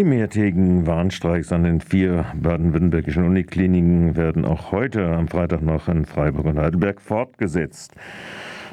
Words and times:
Die 0.00 0.04
mehrtägigen 0.04 0.86
Warnstreiks 0.86 1.52
an 1.52 1.64
den 1.64 1.82
vier 1.82 2.24
baden-württembergischen 2.34 3.22
Unikliniken 3.22 4.16
werden 4.16 4.46
auch 4.46 4.72
heute 4.72 5.06
am 5.06 5.28
Freitag 5.28 5.60
noch 5.60 5.88
in 5.88 6.06
Freiburg 6.06 6.46
und 6.46 6.58
Heidelberg 6.58 7.02
fortgesetzt. 7.02 7.92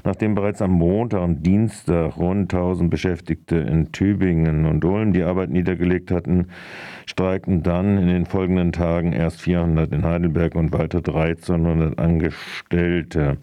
Nachdem 0.08 0.36
bereits 0.36 0.62
am 0.62 0.72
Montag 0.72 1.22
und 1.22 1.46
Dienstag 1.46 2.16
rund 2.16 2.54
1000 2.54 2.90
Beschäftigte 2.90 3.58
in 3.58 3.92
Tübingen 3.92 4.66
und 4.66 4.86
Ulm 4.86 5.12
die 5.12 5.24
Arbeit 5.24 5.50
niedergelegt 5.50 6.12
hatten, 6.12 6.48
streikten 7.06 7.62
dann 7.62 7.98
in 7.98 8.08
den 8.08 8.26
folgenden 8.26 8.72
Tagen 8.72 9.12
erst 9.12 9.42
400 9.42 9.92
in 9.92 10.06
Heidelberg 10.06 10.56
und 10.56 10.72
weiter 10.72 11.00
1300 11.00 12.00
Angestellte. 12.00 13.40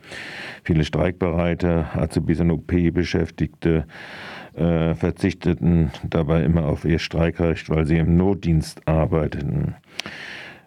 Viele 0.62 0.84
streikbereite 0.84 1.84
Azubis 1.92 2.41
und 2.41 2.50
OP-Beschäftigte 2.50 3.84
äh, 4.55 4.94
verzichteten 4.94 5.91
dabei 6.08 6.44
immer 6.44 6.64
auf 6.64 6.86
ihr 6.86 6.98
Streikrecht, 6.98 7.69
weil 7.69 7.84
sie 7.84 7.98
im 7.98 8.16
Notdienst 8.16 8.88
arbeiteten. 8.88 9.74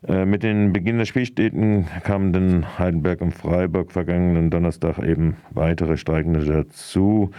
Äh, 0.07 0.25
mit 0.25 0.43
den 0.43 0.71
Beginn 0.71 0.97
der 0.97 1.05
Spielstätten 1.05 1.85
kamen 2.03 2.31
dann 2.31 2.79
Heidelberg 2.79 3.21
und 3.21 3.33
Freiburg 3.33 3.91
vergangenen 3.91 4.49
Donnerstag 4.49 4.99
eben 4.99 5.35
weitere 5.51 5.97
Streikende 5.97 6.45
dazu. 6.45 7.31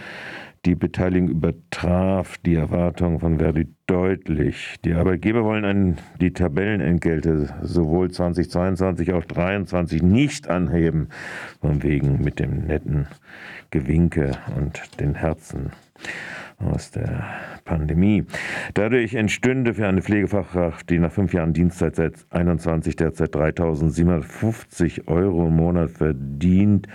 Die 0.65 0.75
Beteiligung 0.75 1.29
übertraf 1.29 2.37
die 2.39 2.55
Erwartungen 2.55 3.19
von 3.19 3.39
Verdi 3.39 3.67
deutlich. 3.87 4.75
Die 4.83 4.93
Arbeitgeber 4.93 5.45
wollen 5.45 5.63
einen, 5.63 5.97
die 6.19 6.33
Tabellenentgelte 6.33 7.55
sowohl 7.61 8.11
2022 8.11 9.13
als 9.13 9.23
auch 9.23 9.27
2023 9.27 10.03
nicht 10.03 10.49
anheben, 10.49 11.07
von 11.61 11.81
wegen 11.81 12.21
mit 12.21 12.39
dem 12.39 12.67
netten 12.67 13.07
Gewinke 13.71 14.33
und 14.57 14.99
den 14.99 15.15
Herzen 15.15 15.71
aus 16.59 16.91
der 16.91 17.25
Pandemie. 17.65 18.25
Dadurch 18.73 19.15
entstünde 19.15 19.73
für 19.73 19.87
eine 19.87 20.01
Pflegefachkraft, 20.01 20.89
die 20.89 20.99
nach 20.99 21.11
fünf 21.11 21.33
Jahren 21.33 21.53
Dienstzeit 21.53 21.95
seit 21.95 22.25
21 22.29 22.95
derzeit 22.95 23.33
3.750 23.35 25.07
Euro 25.07 25.47
im 25.47 25.55
Monat 25.55 25.91
verdient, 25.91 26.87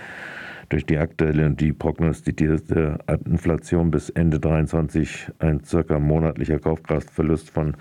durch 0.69 0.85
die 0.85 0.97
aktuelle 0.97 1.45
und 1.45 1.61
die 1.61 1.73
prognostizierte 1.73 2.97
Inflation 3.25 3.91
bis 3.91 4.09
Ende 4.09 4.41
2023 4.41 5.31
ein 5.39 5.63
circa 5.63 5.99
monatlicher 5.99 6.59
Kaufkraftverlust 6.59 7.51
von 7.51 7.77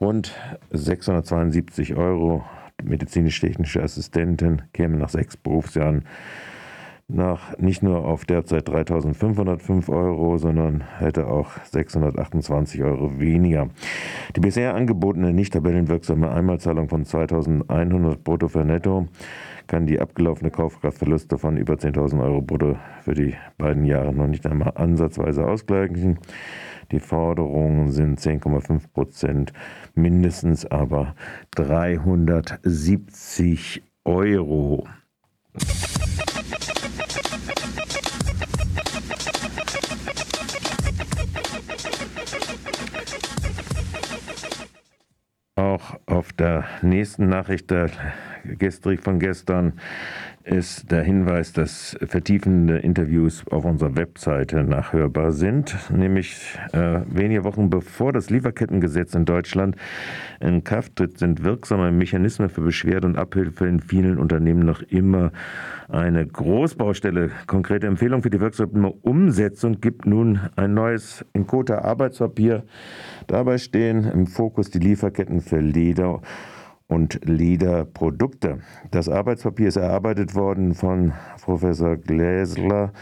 rund 0.00 0.34
672 0.70 1.94
Euro. 1.94 2.44
Medizinisch-technische 2.82 3.82
Assistentin 3.82 4.62
käme 4.72 4.96
nach 4.96 5.08
sechs 5.08 5.36
Berufsjahren 5.36 6.04
nach 7.08 7.56
nicht 7.58 7.82
nur 7.82 8.04
auf 8.04 8.24
derzeit 8.24 8.68
3.505 8.68 9.92
Euro, 9.92 10.38
sondern 10.38 10.82
hätte 10.98 11.28
auch 11.28 11.50
628 11.70 12.82
Euro 12.82 13.20
weniger. 13.20 13.68
Die 14.34 14.40
bisher 14.40 14.74
angebotene 14.74 15.32
nicht 15.32 15.52
tabellenwirksame 15.52 16.28
Einmalzahlung 16.30 16.88
von 16.88 17.04
2.100 17.04 18.16
brutto 18.22 18.48
für 18.48 18.64
netto 18.64 19.06
kann 19.68 19.86
die 19.86 20.00
abgelaufene 20.00 20.50
Kaufkraftverluste 20.50 21.38
von 21.38 21.56
über 21.56 21.74
10.000 21.74 22.20
Euro 22.22 22.40
brutto 22.40 22.76
für 23.02 23.14
die 23.14 23.34
beiden 23.58 23.84
Jahre 23.84 24.14
noch 24.14 24.28
nicht 24.28 24.46
einmal 24.46 24.72
ansatzweise 24.76 25.44
ausgleichen. 25.46 26.18
Die 26.92 27.00
Forderungen 27.00 27.90
sind 27.90 28.20
10,5 28.20 28.92
Prozent, 28.92 29.52
mindestens 29.94 30.66
aber 30.66 31.16
370 31.56 33.82
Euro. 34.04 34.86
Der 46.38 46.64
nächsten 46.82 47.28
Nachricht 47.28 47.70
gestrig 48.58 49.00
von 49.00 49.18
gestern 49.18 49.74
ist 50.46 50.92
der 50.92 51.02
Hinweis, 51.02 51.52
dass 51.52 51.96
vertiefende 52.06 52.78
Interviews 52.78 53.44
auf 53.50 53.64
unserer 53.64 53.96
Webseite 53.96 54.62
nachhörbar 54.62 55.32
sind. 55.32 55.74
Nämlich 55.90 56.56
äh, 56.72 57.00
wenige 57.08 57.42
Wochen 57.42 57.68
bevor 57.68 58.12
das 58.12 58.30
Lieferkettengesetz 58.30 59.14
in 59.16 59.24
Deutschland 59.24 59.74
in 60.38 60.62
Kraft 60.62 60.94
tritt, 60.94 61.18
sind 61.18 61.42
wirksame 61.42 61.90
Mechanismen 61.90 62.48
für 62.48 62.60
Beschwerde 62.60 63.08
und 63.08 63.18
Abhilfe 63.18 63.66
in 63.66 63.80
vielen 63.80 64.18
Unternehmen 64.18 64.64
noch 64.64 64.82
immer 64.82 65.32
eine 65.88 66.24
Großbaustelle. 66.24 67.30
Konkrete 67.48 67.88
Empfehlung 67.88 68.22
für 68.22 68.30
die 68.30 68.40
wirksame 68.40 68.92
Umsetzung 69.02 69.80
gibt 69.80 70.06
nun 70.06 70.38
ein 70.54 70.74
neues 70.74 71.24
Inkota 71.32 71.78
Arbeitspapier. 71.78 72.62
Dabei 73.26 73.58
stehen 73.58 74.04
im 74.04 74.28
Fokus 74.28 74.70
die 74.70 74.78
Lieferketten 74.78 75.40
für 75.40 75.58
Leder 75.58 76.20
und 76.88 77.20
Lederprodukte. 77.24 78.58
Das 78.90 79.08
Arbeitspapier 79.08 79.68
ist 79.68 79.76
erarbeitet 79.76 80.34
worden 80.34 80.74
von 80.74 81.12
Professor 81.42 81.96
Gläsler 81.96 82.92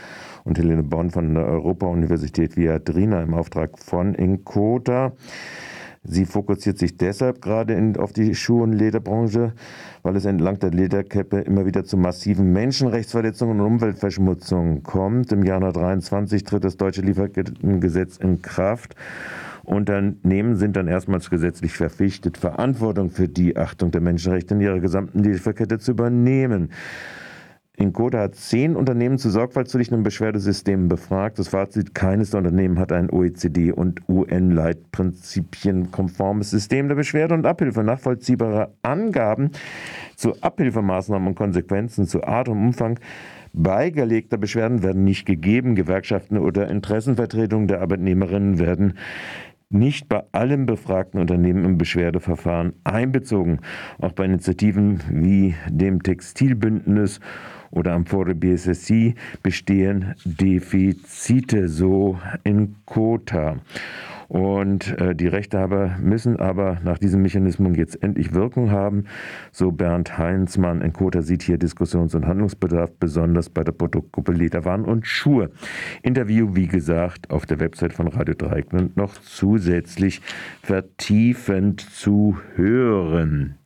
und 0.45 0.59
Helene 0.59 0.83
Bonn 0.83 1.11
von 1.11 1.35
der 1.35 1.47
Europa-Universität 1.47 2.57
Viadrina 2.57 3.23
im 3.23 3.35
Auftrag 3.35 3.79
von 3.79 4.15
Inkota. 4.15 5.13
Sie 6.07 6.27
fokussiert 6.27 6.77
sich 6.77 6.99
deshalb 6.99 7.41
gerade 7.41 7.73
in, 7.73 7.97
auf 7.97 8.13
die 8.13 8.35
Schuh- 8.35 8.63
und 8.63 8.73
Lederbranche, 8.73 9.55
weil 10.03 10.17
es 10.17 10.27
entlang 10.27 10.59
der 10.59 10.71
Lederkäppe 10.71 11.41
immer 11.41 11.65
wieder 11.65 11.85
zu 11.85 11.97
massiven 11.97 12.53
Menschenrechtsverletzungen 12.53 13.59
und 13.61 13.67
Umweltverschmutzungen 13.67 14.83
kommt. 14.83 15.33
Im 15.33 15.45
Jahr 15.45 15.61
2023 15.61 16.45
tritt 16.45 16.65
das 16.65 16.77
deutsche 16.77 17.01
Lieferkettengesetz 17.01 18.19
in 18.19 18.43
Kraft 18.43 18.95
Unternehmen 19.65 20.57
sind 20.57 20.77
dann 20.77 20.89
erstmals 20.89 21.31
gesetzlich 21.31 21.73
verpflichtet, 21.73 22.39
Verantwortung 22.39 23.11
für 23.11 23.29
die 23.29 23.57
Achtung 23.57 23.91
der 23.91 24.01
Menschenrechte 24.01 24.55
in 24.55 24.61
ihrer 24.61 24.81
gesamten 24.81 25.23
Lieferkette 25.23 25.79
zu 25.79 25.93
übernehmen. 25.93 26.71
Incoda 27.77 28.21
hat 28.21 28.37
zehn 28.37 28.77
Unternehmen 28.77 29.19
zu 29.19 29.31
sorgfaltspflichten 29.31 29.99
und 29.99 30.05
Beschwerdesystemen 30.05 30.87
befragt. 30.87 31.41
Das 31.41 31.49
Fazit, 31.49 31.93
keines 31.93 32.31
der 32.31 32.39
Unternehmen 32.39 32.79
hat 32.79 32.93
ein 32.93 33.11
OECD- 33.11 33.73
und 33.73 34.01
UN-Leitprinzipien 34.09 35.91
konformes 35.91 36.51
System 36.51 36.87
der 36.87 36.95
Beschwerde 36.95 37.35
und 37.35 37.47
Abhilfe. 37.47 37.83
Nachvollziehbare 37.83 38.73
Angaben 38.83 39.51
zu 40.15 40.41
Abhilfemaßnahmen 40.41 41.27
und 41.27 41.35
Konsequenzen 41.35 42.07
zu 42.07 42.23
Art 42.23 42.49
und 42.49 42.59
Umfang 42.59 43.01
beigelegter 43.53 44.37
Beschwerden 44.37 44.85
werden 44.85 45.03
nicht 45.03 45.27
gegeben. 45.27 45.75
Gewerkschaften 45.75 46.39
oder 46.39 46.69
Interessenvertretungen 46.69 47.67
der 47.67 47.81
Arbeitnehmerinnen 47.81 48.61
werden 48.61 48.95
nicht 49.71 50.09
bei 50.09 50.23
allen 50.33 50.67
befragten 50.67 51.21
Unternehmen 51.21 51.65
im 51.65 51.79
Beschwerdeverfahren 51.79 52.75
einbezogen. 52.85 53.61
Auch 53.99 54.13
bei 54.13 54.25
Initiativen 54.25 55.01
wie 55.11 55.55
dem 55.69 56.03
Textilbündnis 56.03 57.21
oder 57.71 57.93
am 57.93 58.07
Fore 58.07 58.35
BSSI 58.35 59.15
bestehen 59.43 60.15
Defizite, 60.25 61.69
so 61.69 62.19
in 62.45 62.77
Kota. 62.85 63.57
Und 64.29 64.99
äh, 64.99 65.15
die 65.15 65.27
Rechtehaber 65.27 65.97
müssen 66.01 66.39
aber 66.39 66.79
nach 66.85 66.99
diesem 66.99 67.23
Mechanismus 67.23 67.77
jetzt 67.77 68.03
endlich 68.03 68.35
Wirkung 68.35 68.71
haben. 68.71 69.05
So 69.53 69.73
Bernd 69.73 70.19
Heinzmann. 70.19 70.83
Enkota 70.83 71.23
sieht 71.23 71.43
hier 71.43 71.59
Diskussions- 71.59 72.15
und 72.15 72.27
Handlungsbedarf, 72.27 72.91
besonders 72.99 73.51
bei 73.51 73.65
der 73.65 73.73
Produktgruppe 73.73 74.33
Lederwaren 74.33 74.85
und 74.85 75.07
Schuhe. 75.07 75.51
Interview, 76.03 76.55
wie 76.55 76.67
gesagt, 76.69 77.31
auf 77.31 77.47
der 77.47 77.61
Website 77.61 77.93
von 77.93 78.09
Radio 78.09 78.35
Dreieckland 78.35 78.97
noch 78.97 79.15
zusätzlich 79.15 80.21
vertiefend 80.63 81.81
zu 81.81 82.39
hören. 82.55 83.57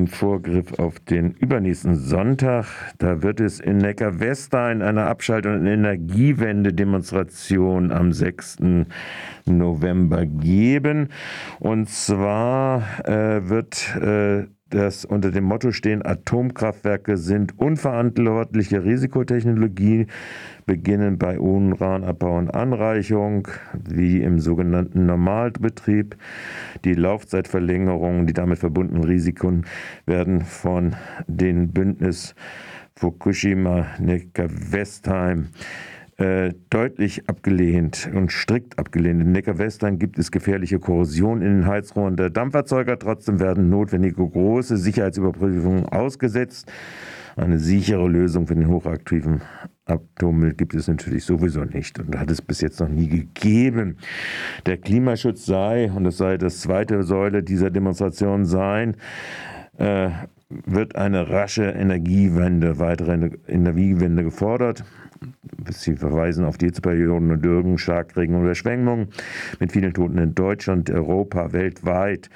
Im 0.00 0.06
Vorgriff 0.06 0.78
auf 0.78 0.98
den 1.00 1.32
übernächsten 1.32 1.94
Sonntag. 1.94 2.64
Da 2.96 3.22
wird 3.22 3.38
es 3.38 3.60
in 3.60 3.76
Neckar-Westheim 3.78 4.80
eine 4.80 5.04
Abschalt- 5.04 5.44
und 5.44 5.66
Energiewende-Demonstration 5.66 7.92
am 7.92 8.14
6. 8.14 8.60
November 9.44 10.24
geben. 10.24 11.10
Und 11.58 11.90
zwar 11.90 13.06
äh, 13.06 13.46
wird 13.50 13.94
äh, 13.96 14.46
das 14.70 15.04
unter 15.04 15.30
dem 15.30 15.44
Motto 15.44 15.72
stehen, 15.72 16.04
Atomkraftwerke 16.04 17.16
sind 17.16 17.58
unverantwortliche 17.58 18.84
Risikotechnologie, 18.84 20.06
beginnen 20.64 21.18
bei 21.18 21.38
Uranabbau 21.38 22.38
und 22.38 22.54
Anreichung, 22.54 23.48
wie 23.74 24.22
im 24.22 24.38
sogenannten 24.38 25.06
Normalbetrieb. 25.06 26.16
Die 26.84 26.94
Laufzeitverlängerungen, 26.94 28.26
die 28.26 28.32
damit 28.32 28.58
verbundenen 28.58 29.04
Risiken 29.04 29.66
werden 30.06 30.42
von 30.42 30.94
den 31.26 31.72
Bündnis 31.72 32.34
Fukushima 32.94 33.86
Neckar 33.98 34.48
Westheim 34.50 35.48
äh, 36.20 36.52
deutlich 36.68 37.30
abgelehnt 37.30 38.10
und 38.14 38.30
strikt 38.30 38.78
abgelehnt. 38.78 39.22
In 39.22 39.32
Neckarwestern 39.32 39.98
gibt 39.98 40.18
es 40.18 40.30
gefährliche 40.30 40.78
Korrosion 40.78 41.40
in 41.40 41.60
den 41.60 41.66
Heizrohren 41.66 42.16
der 42.16 42.28
Dampferzeuger. 42.28 42.98
Trotzdem 42.98 43.40
werden 43.40 43.70
notwendige 43.70 44.16
große 44.16 44.76
Sicherheitsüberprüfungen 44.76 45.86
ausgesetzt. 45.86 46.70
Eine 47.36 47.58
sichere 47.58 48.06
Lösung 48.06 48.46
für 48.46 48.54
den 48.54 48.68
hochaktiven 48.68 49.40
Atommüll 49.86 50.52
gibt 50.52 50.74
es 50.74 50.88
natürlich 50.88 51.24
sowieso 51.24 51.64
nicht 51.64 51.98
und 51.98 52.14
hat 52.18 52.30
es 52.30 52.42
bis 52.42 52.60
jetzt 52.60 52.80
noch 52.80 52.88
nie 52.90 53.08
gegeben. 53.08 53.96
Der 54.66 54.76
Klimaschutz 54.76 55.46
sei, 55.46 55.90
und 55.90 56.04
das 56.04 56.18
sei 56.18 56.36
das 56.36 56.60
zweite 56.60 57.02
Säule 57.02 57.42
dieser 57.42 57.70
Demonstration 57.70 58.44
sein, 58.44 58.96
äh, 59.78 60.10
wird 60.50 60.96
eine 60.96 61.30
rasche 61.30 61.64
Energiewende, 61.64 62.78
weitere 62.78 63.30
Energiewende 63.48 64.22
gefordert. 64.22 64.84
Sie 65.70 65.96
verweisen 65.96 66.44
auf 66.44 66.56
die 66.56 66.66
Hitzeperioden 66.66 67.30
und 67.30 67.44
Dürgen, 67.44 67.78
Starkregen 67.78 68.34
und 68.34 68.44
Überschwemmungen 68.44 69.08
mit 69.58 69.72
vielen 69.72 69.92
Toten 69.92 70.18
in 70.18 70.34
Deutschland, 70.34 70.90
Europa, 70.90 71.52
weltweit. 71.52 72.30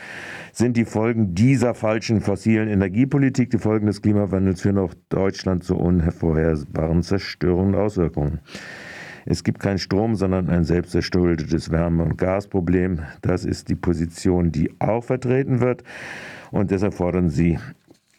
Sind 0.53 0.77
die 0.77 0.85
Folgen 0.85 1.35
dieser 1.35 1.75
falschen 1.75 2.21
fossilen 2.21 2.69
Energiepolitik, 2.69 3.51
die 3.51 3.59
Folgen 3.59 3.87
des 3.87 4.03
Klimawandels 4.03 4.61
führen 4.61 4.79
auch 4.79 4.95
Deutschland 5.09 5.65
zu 5.65 5.77
unvorhersehbaren 5.77 7.03
zerstörenden 7.03 7.75
Auswirkungen. 7.81 8.41
Es 9.27 9.43
gibt 9.43 9.61
keinen 9.61 9.79
Strom, 9.79 10.17
sondern 10.17 10.51
ein 10.51 10.65
selbstverschuldetes 10.65 11.71
Wärme- 11.71 12.05
und 12.05 12.19
Gasproblem. 12.19 13.01
Das 13.23 13.47
ist 13.47 13.71
die 13.71 13.75
Position, 13.75 14.53
die 14.53 14.71
auch 14.81 15.03
vertreten 15.03 15.61
wird. 15.61 15.83
Und 16.51 16.71
deshalb 16.71 16.95
fordern 16.95 17.31
sie 17.31 17.59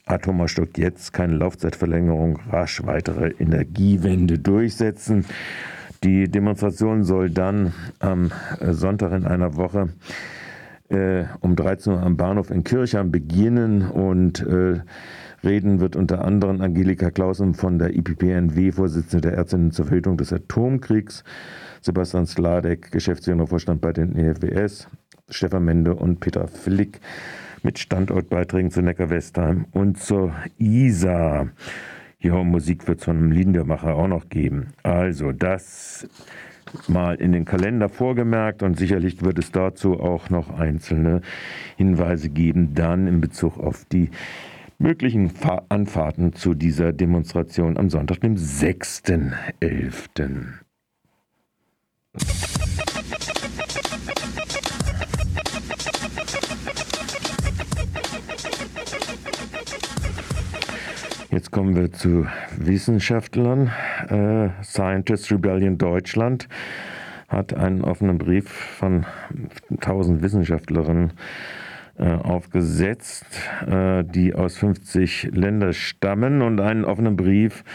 Atomerstock 0.05 0.77
jetzt 0.77 1.13
keine 1.13 1.35
Laufzeitverlängerung, 1.35 2.39
rasch 2.49 2.85
weitere 2.85 3.29
Energiewende 3.39 4.37
durchsetzen. 4.37 5.25
Die 6.03 6.29
Demonstration 6.29 7.03
soll 7.03 7.31
dann 7.31 7.73
am 7.99 8.31
Sonntag 8.61 9.11
in 9.13 9.25
einer 9.25 9.55
Woche 9.55 9.89
äh, 10.89 11.23
um 11.39 11.55
13 11.55 11.93
Uhr 11.93 12.03
am 12.03 12.17
Bahnhof 12.17 12.51
in 12.51 12.63
Kirchheim 12.63 13.11
beginnen 13.11 13.89
und 13.89 14.41
äh, 14.41 14.81
reden 15.43 15.79
wird 15.79 15.95
unter 15.95 16.23
anderem 16.23 16.61
Angelika 16.61 17.09
Clausen 17.09 17.55
von 17.55 17.79
der 17.79 17.95
IPPNW, 17.95 18.71
Vorsitzende 18.71 19.29
der 19.29 19.37
Ärztinnen 19.37 19.71
zur 19.71 19.85
Verhütung 19.85 20.17
des 20.17 20.31
Atomkriegs, 20.31 21.23
Sebastian 21.81 22.27
Sladek, 22.27 22.91
Geschäftsführender 22.91 23.47
Vorstand 23.47 23.81
bei 23.81 23.93
den 23.93 24.15
EFWS, 24.15 24.87
Stefan 25.29 25.65
Mende 25.65 25.95
und 25.95 26.19
Peter 26.19 26.47
Flick 26.47 26.99
mit 27.65 27.79
Standortbeiträgen 27.79 28.71
zu 28.71 28.81
Neckar-Westheim 28.81 29.65
und 29.71 29.99
zur 29.99 30.33
Isar. 30.57 31.49
Ja, 32.19 32.41
Musik 32.43 32.87
wird 32.87 32.99
es 32.99 33.05
von 33.05 33.17
einem 33.17 33.31
Liedermacher 33.31 33.95
auch 33.95 34.07
noch 34.07 34.29
geben. 34.29 34.67
Also 34.83 35.31
das 35.31 36.07
mal 36.87 37.15
in 37.15 37.31
den 37.31 37.45
Kalender 37.45 37.89
vorgemerkt 37.89 38.61
und 38.63 38.77
sicherlich 38.77 39.23
wird 39.23 39.39
es 39.39 39.51
dazu 39.51 39.99
auch 39.99 40.29
noch 40.29 40.57
einzelne 40.57 41.21
Hinweise 41.75 42.29
geben, 42.29 42.75
dann 42.75 43.07
in 43.07 43.19
Bezug 43.19 43.57
auf 43.57 43.85
die 43.85 44.11
möglichen 44.77 45.31
Anfahrten 45.69 46.33
zu 46.33 46.53
dieser 46.53 46.93
Demonstration 46.93 47.77
am 47.77 47.89
Sonntag, 47.89 48.21
dem 48.21 48.35
6.11. 48.35 50.65
Jetzt 61.35 61.51
kommen 61.51 61.75
wir 61.75 61.91
zu 61.91 62.27
Wissenschaftlern. 62.55 63.69
Äh, 64.07 64.63
Scientist 64.63 65.29
Rebellion 65.33 65.77
Deutschland 65.77 66.47
hat 67.27 67.53
einen 67.53 67.81
offenen 67.83 68.17
Brief 68.17 68.47
von 68.47 69.05
1000 69.69 70.21
Wissenschaftlerinnen 70.21 71.11
äh, 71.97 72.09
aufgesetzt, 72.09 73.25
äh, 73.67 74.05
die 74.05 74.33
aus 74.33 74.55
50 74.55 75.31
Ländern 75.33 75.73
stammen 75.73 76.41
und 76.41 76.61
einen 76.61 76.85
offenen 76.85 77.17
Brief 77.17 77.65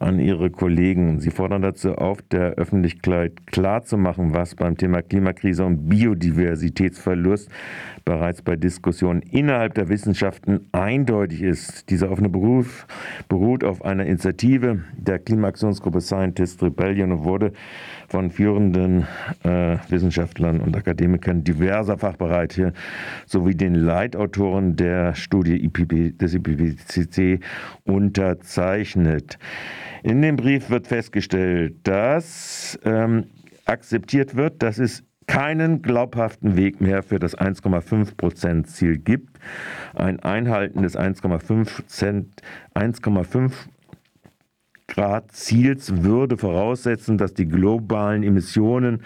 an 0.00 0.18
ihre 0.18 0.50
Kollegen. 0.50 1.20
Sie 1.20 1.30
fordern 1.30 1.62
dazu 1.62 1.94
auf, 1.94 2.22
der 2.22 2.52
Öffentlichkeit 2.52 3.46
klarzumachen, 3.46 4.34
was 4.34 4.54
beim 4.54 4.76
Thema 4.76 5.02
Klimakrise 5.02 5.64
und 5.64 5.88
Biodiversitätsverlust 5.88 7.50
bereits 8.04 8.40
bei 8.40 8.56
Diskussionen 8.56 9.20
innerhalb 9.20 9.74
der 9.74 9.88
Wissenschaften 9.88 10.60
eindeutig 10.72 11.42
ist. 11.42 11.90
Dieser 11.90 12.10
offene 12.10 12.28
Beruf 12.28 12.86
beruht 13.28 13.64
auf 13.64 13.84
einer 13.84 14.06
Initiative 14.06 14.82
der 14.96 15.18
Klimaaktionsgruppe 15.18 16.00
Scientist 16.00 16.62
Rebellion 16.62 17.12
und 17.12 17.24
wurde 17.24 17.52
von 18.08 18.30
führenden 18.30 19.06
äh, 19.44 19.76
Wissenschaftlern 19.90 20.60
und 20.60 20.74
Akademikern 20.76 21.44
diverser 21.44 21.98
Fachbereiche 21.98 22.72
sowie 23.26 23.54
den 23.54 23.74
Leitautoren 23.74 24.76
der 24.76 25.14
Studie 25.14 25.62
IPB, 25.64 26.16
des 26.18 26.34
IPCC 26.34 27.40
unterzeichnet. 27.84 29.38
In 30.02 30.22
dem 30.22 30.36
Brief 30.36 30.70
wird 30.70 30.86
festgestellt, 30.86 31.76
dass 31.84 32.78
ähm, 32.84 33.24
akzeptiert 33.66 34.36
wird, 34.36 34.62
dass 34.62 34.78
es 34.78 35.04
keinen 35.26 35.82
glaubhaften 35.82 36.56
Weg 36.56 36.80
mehr 36.80 37.02
für 37.02 37.18
das 37.18 37.36
1,5 37.36 38.16
Prozent 38.16 38.68
Ziel 38.68 38.98
gibt. 38.98 39.38
Ein 39.94 40.20
Einhalten 40.20 40.82
des 40.82 40.98
1,5 40.98 41.82
1,5 42.74 43.52
Grad 44.88 45.32
Ziels 45.32 46.02
würde 46.02 46.38
voraussetzen, 46.38 47.18
dass 47.18 47.34
die 47.34 47.46
globalen 47.46 48.22
Emissionen 48.22 49.02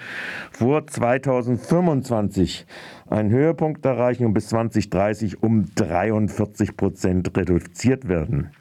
vor 0.52 0.86
2025 0.86 2.66
einen 3.10 3.30
Höhepunkt 3.30 3.84
erreichen 3.84 4.24
und 4.24 4.32
bis 4.32 4.46
2030 4.48 5.42
um 5.42 5.66
43 5.74 6.76
Prozent 6.76 7.36
reduziert 7.36 8.06
werden. 8.08 8.52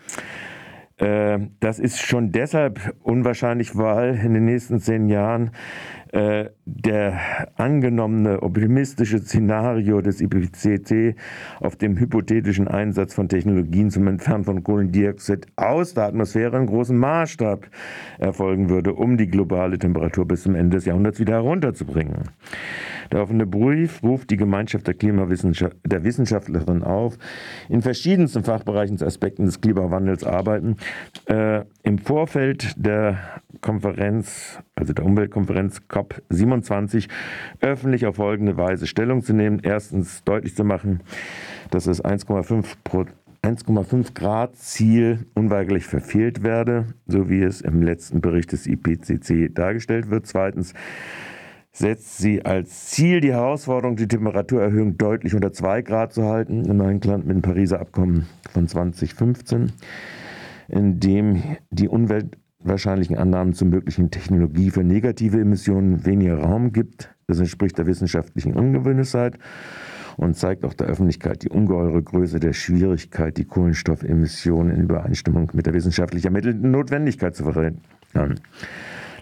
Äh, 1.01 1.39
das 1.59 1.80
ist 1.80 2.00
schon 2.00 2.31
deshalb 2.31 2.94
unwahrscheinlich, 3.01 3.75
weil 3.75 4.15
in 4.24 4.36
den 4.36 4.45
nächsten 4.45 4.80
zehn 4.80 5.09
Jahren 5.09 5.50
äh, 6.12 6.50
der 6.65 7.19
angenommene 7.56 8.44
optimistische 8.44 9.19
Szenario 9.19 10.01
des 10.01 10.21
IPCC 10.21 11.15
auf 11.59 11.75
dem 11.75 11.98
hypothetischen 11.98 12.68
Einsatz 12.68 13.15
von 13.15 13.30
Technologien 13.30 13.89
zum 13.89 14.07
Entfernen 14.07 14.44
von 14.44 14.63
Kohlendioxid 14.63 15.48
aus 15.56 15.95
der 15.95 16.03
Atmosphäre 16.03 16.57
in 16.57 16.68
großem 16.68 16.98
Maßstab 16.98 17.65
erfolgen 18.19 18.69
würde, 18.69 18.94
um 18.94 19.18
die 19.18 19.27
globale 19.27 19.80
Temperatur 19.80 20.27
bis 20.27 20.44
zum 20.44 20.54
Ende 20.54 20.77
des 20.77 20.86
Jahrhunderts 20.86 21.19
wieder 21.19 21.33
herunterzubringen. 21.33 22.30
Der 23.11 23.21
offene 23.21 23.45
Brief 23.45 24.01
ruft 24.03 24.30
die 24.30 24.37
Gemeinschaft 24.37 24.87
der, 24.87 24.94
Klimawissenschaft, 24.94 25.75
der 25.85 26.03
Wissenschaftlerinnen 26.03 26.83
auf, 26.83 27.18
in 27.68 27.81
verschiedensten 27.81 28.44
Fachbereichen 28.44 28.97
zu 28.97 29.06
Aspekten 29.06 29.45
des 29.45 29.59
Klimawandels 29.59 30.23
arbeiten. 30.23 30.77
Äh, 31.25 31.63
Im 31.83 31.97
Vorfeld 31.97 32.73
der 32.77 33.18
Konferenz, 33.59 34.59
also 34.75 34.94
der 34.94 35.06
Umweltkonferenz 35.06 35.81
COP27, 35.89 37.09
öffentlich 37.59 38.06
auf 38.06 38.15
folgende 38.15 38.57
Weise 38.57 38.87
Stellung 38.87 39.23
zu 39.23 39.33
nehmen. 39.33 39.59
Erstens 39.61 40.23
deutlich 40.23 40.56
zu 40.56 40.63
machen, 40.63 41.01
dass 41.69 41.85
das 41.85 42.03
1,5 42.03 42.65
1,5 43.44 44.13
Grad 44.13 44.56
Ziel 44.56 45.25
unweigerlich 45.33 45.85
verfehlt 45.85 46.44
werde, 46.44 46.94
so 47.07 47.27
wie 47.27 47.41
es 47.41 47.61
im 47.61 47.81
letzten 47.81 48.21
Bericht 48.21 48.51
des 48.51 48.68
IPCC 48.68 49.53
dargestellt 49.53 50.11
wird. 50.11 50.27
Zweitens 50.27 50.73
setzt 51.71 52.18
sie 52.18 52.44
als 52.45 52.87
Ziel 52.87 53.21
die 53.21 53.31
Herausforderung, 53.31 53.95
die 53.95 54.07
Temperaturerhöhung 54.07 54.97
deutlich 54.97 55.33
unter 55.35 55.54
2 55.54 55.81
Grad 55.83 56.13
zu 56.13 56.25
halten, 56.25 56.66
im 56.66 56.81
Einklang 56.81 57.25
mit 57.25 57.35
dem 57.35 57.42
Pariser 57.42 57.80
Abkommen 57.80 58.28
von 58.51 58.68
2015, 58.68 59.71
in 60.68 60.99
dem 60.99 61.42
die 61.69 61.87
unwahrscheinlichen 61.87 63.18
Annahmen 63.18 63.54
zur 63.54 63.68
möglichen 63.68 64.11
Technologie 64.11 64.69
für 64.69 64.83
negative 64.83 65.40
Emissionen 65.40 66.06
weniger 66.06 66.40
Raum 66.40 66.73
gibt. 66.73 67.16
Das 67.28 67.40
entspricht 67.40 67.78
der 67.78 67.85
wissenschaftlichen 67.85 68.54
Ungewöhnlichkeit 68.54 69.40
und 70.18 70.35
zeigt 70.35 70.66
auch 70.66 70.73
der 70.73 70.87
Öffentlichkeit 70.87 71.44
die 71.44 71.49
ungeheure 71.49 72.04
Größe 72.04 72.42
der 72.42 72.51
Schwierigkeit, 72.51 73.37
die 73.37 73.45
Kohlenstoffemissionen 73.45 74.75
in 74.75 74.81
Übereinstimmung 74.83 75.49
mit 75.54 75.66
der 75.66 75.73
wissenschaftlich 75.73 76.25
ermittelten 76.25 76.69
Notwendigkeit 76.69 77.33
zu 77.33 77.44
verrechnen. 77.44 77.81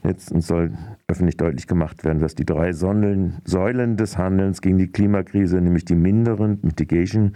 Letztens 0.03 0.47
soll 0.47 0.71
öffentlich 1.07 1.37
deutlich 1.37 1.67
gemacht 1.67 2.03
werden, 2.03 2.19
dass 2.19 2.35
die 2.35 2.45
drei 2.45 2.71
Säulen 2.71 3.41
des 3.97 4.17
Handelns 4.17 4.61
gegen 4.61 4.77
die 4.77 4.91
Klimakrise, 4.91 5.59
nämlich 5.59 5.85
die 5.85 5.95
minderen 5.95 6.59
Mitigation, 6.61 7.33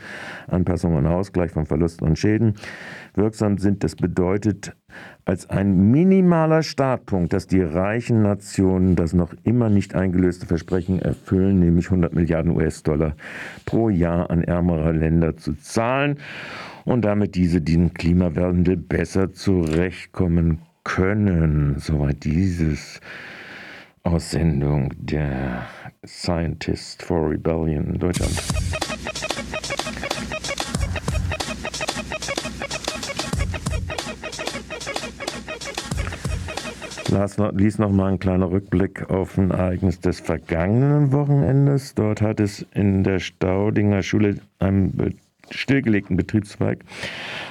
Anpassung 0.48 0.96
und 0.96 1.06
Ausgleich 1.06 1.52
von 1.52 1.66
Verlusten 1.66 2.08
und 2.08 2.18
Schäden, 2.18 2.56
wirksam 3.16 3.58
sind. 3.58 3.84
Das 3.84 3.96
bedeutet 3.96 4.76
als 5.26 5.50
ein 5.50 5.92
minimaler 5.92 6.64
Startpunkt, 6.64 7.34
dass 7.34 7.48
die 7.48 7.62
reichen 7.62 8.22
Nationen 8.22 8.96
das 8.96 9.14
noch 9.14 9.34
immer 9.44 9.70
nicht 9.70 9.96
eingelöste 9.96 10.46
Versprechen 10.46 11.00
erfüllen, 11.00 11.60
nämlich 11.60 11.86
100 11.86 12.14
Milliarden 12.14 12.56
US-Dollar 12.56 13.16
pro 13.66 13.90
Jahr 13.90 14.30
an 14.30 14.44
ärmere 14.44 14.92
Länder 14.92 15.36
zu 15.36 15.54
zahlen 15.54 16.18
und 16.86 17.04
damit 17.06 17.36
diese 17.36 17.62
den 17.62 17.94
Klimawandel 17.94 18.78
besser 18.78 19.34
zurechtkommen 19.34 20.58
können. 20.58 20.73
Soweit 20.86 22.24
dieses 22.24 23.00
Aussendung 24.04 24.92
der 24.98 25.66
Scientist 26.06 27.02
for 27.02 27.32
Rebellion 27.32 27.96
in 27.96 28.00
Deutschland. 28.00 28.32
Lars 37.10 37.38
ließ 37.38 37.80
noch 37.80 37.90
mal 37.90 38.12
ein 38.12 38.20
kleiner 38.20 38.52
Rückblick 38.52 39.10
auf 39.10 39.38
ein 39.38 39.52
Ereignis 39.52 40.00
des 40.00 40.20
vergangenen 40.20 41.12
Wochenendes. 41.12 41.96
Dort 41.96 42.22
hat 42.22 42.40
es 42.40 42.66
in 42.74 43.04
der 43.04 43.20
Staudinger 43.20 44.04
Schule, 44.04 44.38
einem 44.60 45.16
stillgelegten 45.50 46.18
Betriebszweig, 46.18 46.80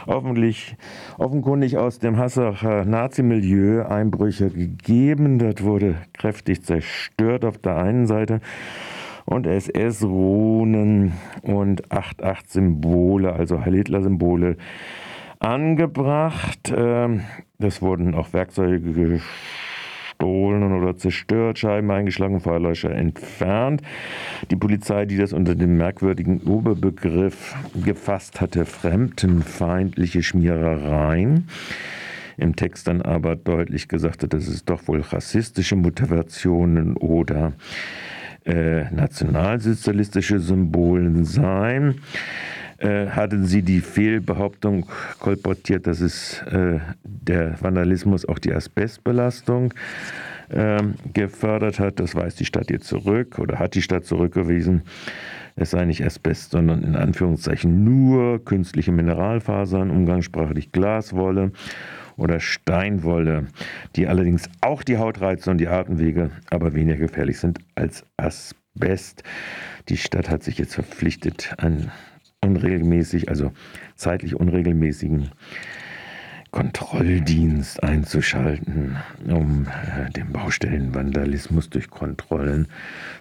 offensichtlich, 0.07 0.77
offenkundig 1.19 1.79
aus 1.79 1.99
dem 1.99 2.17
Hassacher 2.17 2.85
Nazi-Milieu 2.85 3.85
Einbrüche 3.85 4.51
gegeben. 4.51 5.39
Dort 5.39 5.63
wurde 5.63 5.97
kräftig 6.13 6.63
zerstört 6.65 7.45
auf 7.45 7.59
der 7.59 7.77
einen 7.77 8.07
Seite 8.07 8.41
und 9.25 9.47
SS-Runen 9.47 11.13
und 11.43 11.89
8-8-Symbole, 11.89 13.33
also 13.33 13.65
Heil-Hitler-Symbole 13.65 14.57
angebracht. 15.39 16.73
Ähm, 16.75 17.23
das 17.59 17.83
wurden 17.83 18.15
auch 18.15 18.33
Werkzeuge 18.33 19.21
gestohlen 20.23 20.73
oder 20.73 20.97
zerstört, 20.97 21.59
Scheiben 21.59 21.91
eingeschlagen, 21.91 22.41
Feuerlöscher 22.41 22.93
entfernt. 22.93 23.83
Die 24.51 24.57
Polizei, 24.57 25.05
die 25.05 25.17
das 25.17 25.33
unter 25.33 25.55
dem 25.57 25.77
merkwürdigen 25.77 26.43
Oberbegriff 26.43 27.55
gefasst 27.85 28.41
hatte, 28.41 28.65
fremdenfeindliche 28.65 30.23
Schmierereien, 30.23 31.49
im 32.37 32.55
Text 32.55 32.87
dann 32.87 33.03
aber 33.03 33.35
deutlich 33.35 33.89
gesagt 33.89 34.23
hat, 34.23 34.33
dass 34.33 34.47
es 34.47 34.65
doch 34.65 34.87
wohl 34.87 35.01
rassistische 35.01 35.75
Motivationen 35.77 36.97
oder 36.97 37.53
äh, 38.45 38.85
nationalsozialistische 38.93 40.39
Symbolen 40.39 41.25
seien. 41.25 42.01
Äh, 42.83 43.11
hatten 43.11 43.47
Sie 43.47 43.63
die 43.63 43.81
Fehlbehauptung 43.81 44.87
kolportiert, 45.21 45.87
dass 45.87 46.01
es 46.01 46.43
äh, 46.43 46.81
der 47.05 47.61
Vandalismus 47.63 48.27
auch 48.27 48.41
die 48.41 48.53
Asbestbelastung 48.53 49.73
äh, 50.49 50.83
gefördert 51.13 51.79
hat. 51.79 52.01
Das 52.01 52.17
weist 52.17 52.41
die 52.41 52.45
Stadt 52.45 52.71
jetzt 52.71 52.89
zurück 52.89 53.39
oder 53.39 53.61
hat 53.61 53.77
die 53.77 53.83
Stadt 53.83 54.05
zurückgewiesen. 54.05 54.83
Es 55.55 55.71
sei 55.71 55.85
nicht 55.85 56.05
Asbest, 56.05 56.51
sondern 56.51 56.83
in 56.83 56.97
Anführungszeichen 56.97 57.85
nur 57.85 58.45
künstliche 58.45 58.91
Mineralfasern, 58.91 59.91
umgangssprachlich 59.91 60.73
Glaswolle 60.73 61.53
oder 62.17 62.41
Steinwolle, 62.41 63.47
die 63.95 64.09
allerdings 64.09 64.49
auch 64.61 64.83
die 64.83 64.99
Haut 64.99 65.21
reizen 65.21 65.51
und 65.51 65.59
die 65.59 65.69
Atemwege, 65.69 66.31
aber 66.51 66.75
weniger 66.75 66.99
gefährlich 66.99 67.39
sind 67.39 67.61
als 67.77 68.05
Asbest. 68.17 69.23
Die 69.89 69.97
Stadt 69.97 70.31
hat 70.31 70.43
sich 70.43 70.59
jetzt 70.59 70.75
verpflichtet, 70.75 71.55
ein 71.59 71.93
unregelmäßig, 72.45 73.29
also 73.29 73.53
zeitlich 73.97 74.37
unregelmäßigen 74.37 75.31
Kontrolldienst 76.51 77.83
einzuschalten, 77.83 78.97
um 79.27 79.67
äh, 79.67 80.11
den 80.11 80.33
Baustellenvandalismus 80.33 81.71
durch 81.71 81.89
Kontrollen 81.89 82.69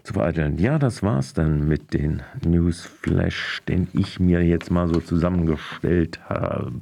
zu 0.03 0.13
vereiteln. 0.13 0.57
Ja, 0.57 0.77
das 0.77 1.01
war's 1.01 1.33
dann 1.33 1.65
mit 1.65 1.93
den 1.93 2.23
Newsflash, 2.45 3.61
den 3.69 3.87
ich 3.93 4.19
mir 4.19 4.43
jetzt 4.43 4.69
mal 4.69 4.89
so 4.89 4.99
zusammengestellt 4.99 6.19
habe. 6.27 6.73